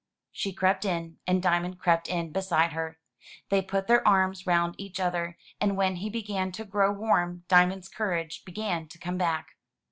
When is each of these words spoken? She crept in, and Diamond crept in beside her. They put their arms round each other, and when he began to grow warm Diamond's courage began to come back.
She 0.31 0.51
crept 0.51 0.83
in, 0.83 1.19
and 1.27 1.43
Diamond 1.43 1.77
crept 1.77 2.07
in 2.07 2.31
beside 2.31 2.71
her. 2.73 2.97
They 3.49 3.61
put 3.61 3.85
their 3.85 4.07
arms 4.07 4.47
round 4.47 4.73
each 4.79 4.99
other, 4.99 5.37
and 5.59 5.77
when 5.77 5.97
he 5.97 6.09
began 6.09 6.51
to 6.53 6.65
grow 6.65 6.91
warm 6.91 7.43
Diamond's 7.47 7.87
courage 7.87 8.43
began 8.43 8.87
to 8.87 8.97
come 8.97 9.19
back. 9.19 9.57